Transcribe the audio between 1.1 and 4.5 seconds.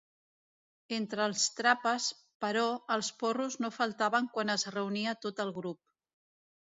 els Trapas, però, els porros no faltaven